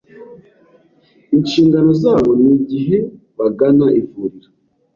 [1.37, 2.97] inshingano zabo n’igihe
[3.37, 4.49] bagana ivuriro